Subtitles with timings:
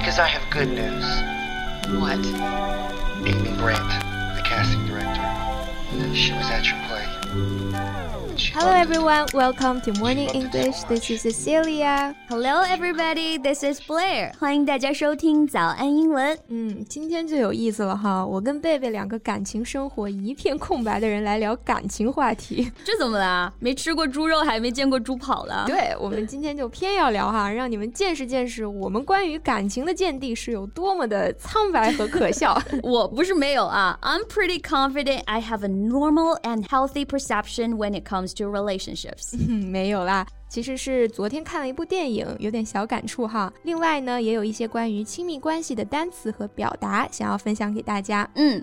[0.00, 1.04] Because I have good news.
[2.00, 2.24] What?
[3.28, 3.86] Amy Brandt,
[4.34, 6.14] the casting director.
[6.14, 7.19] She was at your play.
[8.37, 8.97] She Hello loved it.
[8.97, 10.83] everyone, welcome to Morning English.
[10.89, 12.13] This is Cecilia.
[12.27, 13.37] Hello, everybody.
[13.37, 14.33] This is Blair.
[14.37, 16.37] 欢迎大家收听早安英文。
[16.49, 22.69] 嗯，今天就有意思了哈，我跟贝贝两个感情生活一片空白的人来聊感情话题。
[22.83, 23.53] 这怎么啦？
[23.59, 25.63] 没吃过猪肉，还没见过猪跑了。
[25.65, 32.61] 对，我们今天就偏要聊哈，让你们见识见识我们关于感情的见地是有多么的苍白和可笑。
[32.83, 33.97] 我不是没有啊。
[34.01, 39.36] I'm pretty confident I have a normal and healthy Perception when it comes to relationships.
[39.48, 43.52] 嗯， 没有啦，其实是昨天看了一部电影，有点小感触哈。
[43.64, 48.28] 另外呢，也有一些关于亲密关系的单词和表达想要分享给大家。
[48.34, 48.62] 嗯，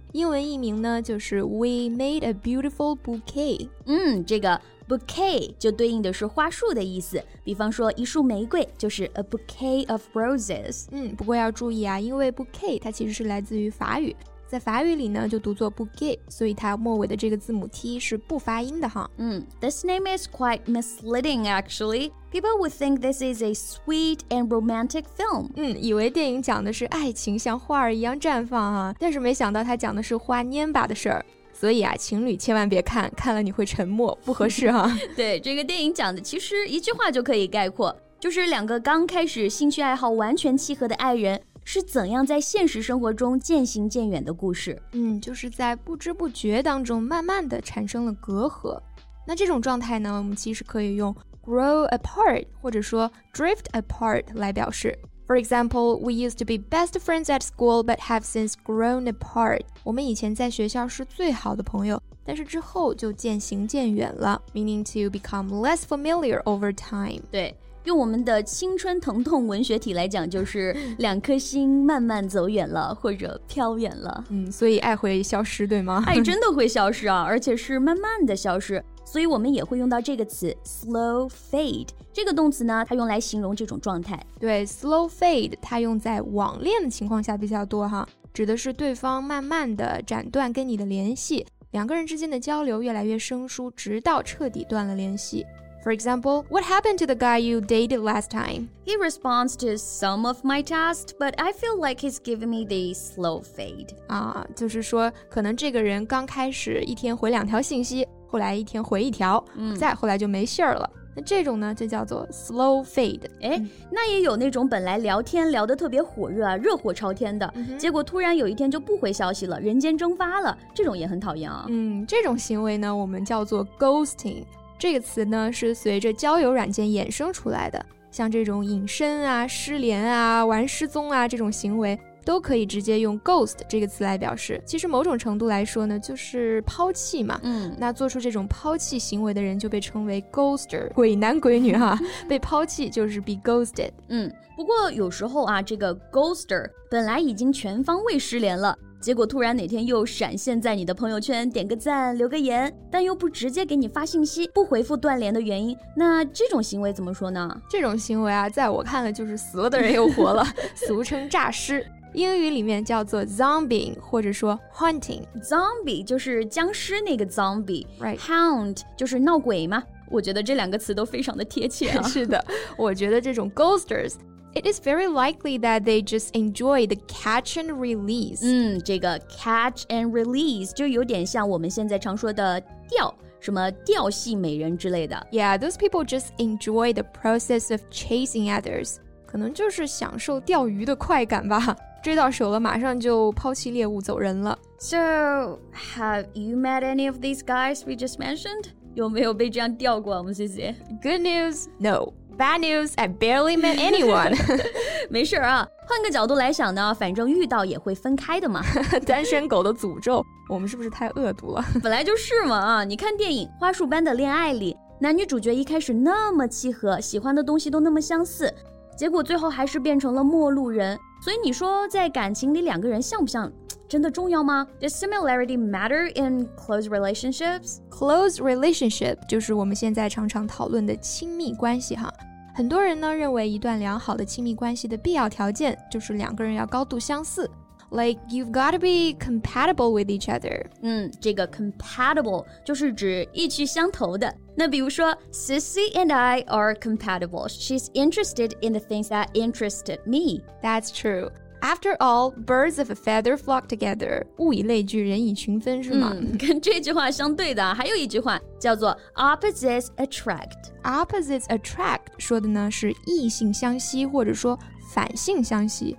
[0.13, 3.69] 英文译名呢就是 We Made a Beautiful Bouquet。
[3.85, 10.87] 嗯，这个 bouquet 就对应的是花束的意思，比方说一束玫瑰就是 a bouquet of roses。
[10.91, 14.13] 嗯，不过要注意啊，因为 bouquet 它其实是来自于法语，
[14.51, 19.09] 在法语里呢就读作 bouquet，所以它末尾的这个字母 t 是不发音的哈。
[19.15, 22.11] 嗯，This name is quite misleading actually.
[22.33, 25.51] People would think this is a sweet and romantic film.
[25.55, 31.25] 嗯，以为电影讲的是爱情像花儿一样绽放啊，但是没想到它讲的是花蔫巴的事儿。
[31.53, 34.93] 所以啊，情侣千万别看，看了你会沉默，不合适哈。
[35.15, 44.81] 对，这个电影讲的其实一句话就可以概括，就是两个刚开始兴趣爱好完全契合的爱人是怎样在现实生活中渐行渐远的故事。
[44.91, 48.79] 嗯，就是在不知不觉当中，慢慢的产生了隔阂。
[49.27, 54.97] 那这种状态呢，我们其实可以用 grow apart 或者说 drift apart 来表示。
[55.27, 59.61] For example, we used to be best friends at school, but have since grown apart.
[59.83, 67.21] 我们以前在学校是最好的朋友，但是之后就渐行渐远了，meaning to become less familiar over time.
[67.31, 67.55] 对，
[67.85, 74.23] 用我们的青春疼痛文学体来讲，就是 两颗心慢慢走远了，或者飘远了。
[74.29, 76.03] 嗯，所以爱会消失，对吗？
[76.05, 78.83] 爱真的会消失啊， 而且是慢慢的消失。
[79.03, 84.17] 所以我们也会用到这个词 slow fade 这个动词呢，它用来形容这种状态。
[84.39, 95.45] 对，slow fade 它用在网恋的情况下比较多哈，指的是对方慢慢的斩断跟你的联系，两个人之间的交流越来越生疏，直到彻底断了联系。
[95.83, 98.67] For example, what happened to the guy you dated last time?
[98.85, 102.93] He responds to some of my tasks, but I feel like he's giving me the
[102.93, 103.87] slow fade.
[104.07, 110.87] 啊，就是说，可能这个人刚开始一天回两条信息，后来一天回一条，嗯再后来就没信儿了。
[111.13, 113.21] 那这种呢，就叫做 slow fade。
[113.41, 121.65] 哎，那也有那种本来聊天聊得特别火热啊，热火朝天的，结果突然有一天就不回消息了，人间蒸发了，这种也很讨厌啊。
[121.69, 124.43] 嗯，这种行为呢，我们叫做 ghosting。
[124.79, 127.85] 这个词呢，是随着交友软件衍生出来的。
[128.09, 134.61] 像这种隐身啊、失联啊、玩失踪啊这种行为，都可以直接用 ghost 这个词来表示。
[134.65, 137.39] 其实某种程度来说呢，就是抛弃嘛。
[137.43, 141.97] 嗯，那做出这种抛弃行为的人就被称为 ghoster，鬼男鬼女哈。
[142.27, 143.91] 被抛弃就是 be ghosted。
[144.09, 148.77] 嗯，不过有时候啊，这个 ghoster 本来已经全方位失联了。
[148.99, 157.59] 结果突然哪天又闪现在你的朋友圈，点个赞，留个言，但又不直接给你发信息，不回复断联的原因，那这种行为怎么说呢？
[157.67, 160.45] 这种行为啊，在我看来就是死了的人又活了，
[160.75, 161.83] 俗称诈尸。
[162.12, 165.22] 英语里面叫做 zombie 或者说 haunting。
[165.42, 169.82] Zombie 就是僵尸那个 zombie， Right Hound 就是闹鬼嘛。
[170.10, 172.02] 我觉得这两个词都非常的贴切啊。
[172.02, 172.42] 是的，
[172.78, 178.38] 我觉得这种 ghosters。It is very likely that they just enjoy the catch and release.
[178.40, 182.58] 嗯，这个 catch and release 就有点像我们现在常说的
[182.88, 185.26] 钓，什么钓戏美人之类的。
[185.30, 188.96] Yeah, those people just enjoy the process of chasing others.
[189.26, 191.76] 可能就是享受钓鱼的快感吧。
[192.03, 194.57] 追到手了，马上就抛弃猎物走人了。
[194.79, 195.59] So,
[195.95, 198.65] have you met any of these guys we just mentioned?
[198.95, 200.17] 有没有被这样钓过？
[200.17, 200.75] 我们谢谢。
[201.01, 202.13] Good news, no.
[202.37, 204.35] Bad news, I barely met anyone.
[205.11, 208.61] 没事儿啊，换个角度来想呢，反正遇到也会分开的嘛，
[209.05, 211.63] 单身狗的诅咒，我们是不是太恶毒了？
[211.83, 212.83] 本来就是嘛啊！
[212.83, 218.51] 你看电影《花束般的恋爱》里，男女主角一开始那么契合，喜欢的东西都那么相似，
[218.97, 220.97] 结果最后还是变成了陌路人。
[221.21, 223.51] 所以你说在感情里两个人像不像？
[223.87, 227.79] 真的重要吗？Does similarity matter in close relationships?
[227.89, 232.11] Close relationship 就是我们现在常常讨论的亲密关系哈。
[232.55, 237.49] 很多人呢认为一段良好的亲密关系的必要条件就是两个人要高度相似。
[237.90, 240.66] Like you've got to be compatible with each other。
[240.82, 244.34] 嗯，这个 compatible 就是指意趣相投的。
[244.56, 247.48] 那比如说，Sissy and I are compatible.
[247.48, 250.42] She's interested in the things that interested me.
[250.62, 251.30] That's true.
[251.62, 254.26] After all, birds of a feather flock together.
[254.38, 256.12] 物以类聚，人以群分，是吗？
[256.12, 264.58] 嗯，跟这句话相对的还有一句话叫做 opposites attract。Opposites attract 说的呢是异性相吸，或者说
[264.92, 265.96] 反性相吸。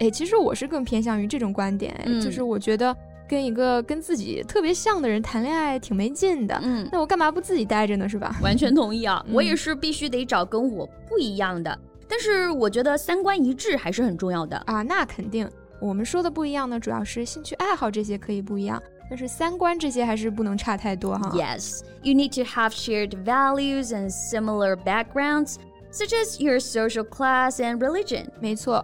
[0.00, 2.96] 哎，其实我是更偏向于这种观点，嗯、就是我觉得
[3.28, 6.58] 跟一个跟自己特别像的人谈恋爱挺没劲的。
[6.62, 8.08] 嗯，那我干嘛不自己待着呢？
[8.08, 8.36] 是吧？
[8.42, 11.78] 完全同意啊，我也是必须得找跟我不一样的。
[12.08, 14.82] 但是我觉得三观一致还是很重要的啊。
[14.82, 15.46] 那肯定，
[15.80, 21.30] 我们说的不一样呢，主要是兴趣爱好这些可以不一样，但是三观这些还是不能差太多哈。
[21.34, 25.56] Yes, you need to have shared values and similar backgrounds,
[25.92, 28.26] such as your social class and religion.
[28.40, 28.82] 没错。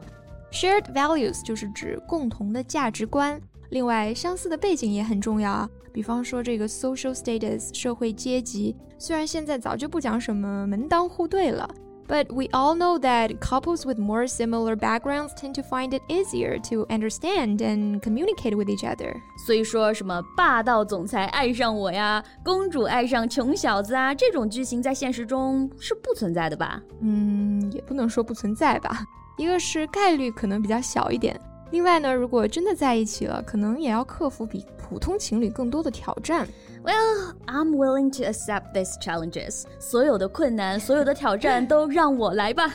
[0.54, 3.40] Shared values 就是指共同的价值观，
[3.70, 5.70] 另外相似的背景也很重要啊。
[5.94, 11.70] 比方说这个 social status 社会阶级，虽然现在早就不讲什么门当户对了，
[12.08, 16.86] but we all know that couples with more similar backgrounds tend to find it easier to
[16.88, 19.14] understand and communicate with each other。
[19.46, 26.82] 所以说什么霸道总裁爱上我呀，公主爱上穷小子啊，这种剧情在现实中是不存在的吧？
[27.02, 29.04] 嗯，也不能说不存在吧。
[29.38, 31.40] 一个是概率可能比较小一点，
[31.72, 36.48] 另外呢，如果真的在一起了，可能也要克服比普通情侣更多的挑战。
[36.84, 39.64] Well, I'm willing to accept these challenges。
[39.80, 42.74] 所有的困难，所有的挑战都让我来吧。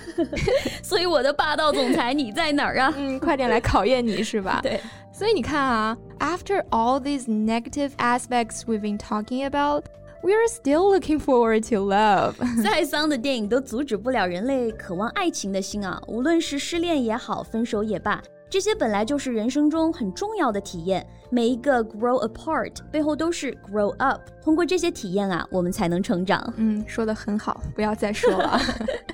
[0.82, 2.92] 所以我的霸道总裁你在哪儿啊？
[2.96, 4.60] 嗯，快点来考验你是吧？
[4.62, 4.80] 对。
[5.12, 9.84] 所以你看啊，After all these negative aspects we've been talking about.
[10.21, 12.33] We're still looking forward to love。
[12.61, 16.01] 再丧的电影都阻止不了人类渴望爱情的心啊！
[16.07, 21.05] 无论是失恋也好，分手也罢，这些本来就是人生中很重要的体验。
[21.31, 24.19] 每一个 grow apart 背后都是 grow up。
[24.43, 26.53] 通过这些体验啊，我们才能成长。
[26.57, 28.59] 嗯，说的很好，不要再说了，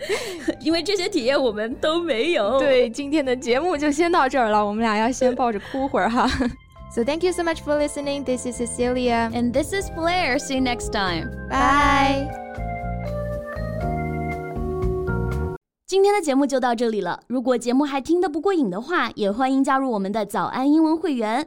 [0.60, 2.58] 因为这些体验我们都没有。
[2.58, 6.28] 对，今天的节目就先到这儿了，我们俩要先抱着哭会儿哈。
[6.93, 8.25] So thank you so much for listening.
[8.25, 9.31] This is Cecilia.
[9.33, 10.39] And this is Blair.
[10.39, 11.31] See you next time.
[11.49, 12.29] Bye.
[15.87, 17.21] 今天的节目就到这里了。
[17.27, 21.47] 如果节目还听得不过瘾的话，也欢迎加入我们的早安英文会员。